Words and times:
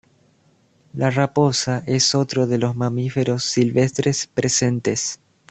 La 0.93 1.11
raposa 1.11 1.83
es 1.85 2.15
otro 2.15 2.47
de 2.47 2.57
los 2.57 2.75
mamíferos 2.75 3.43
silvestres 3.43 4.25
presentes. 4.25 5.19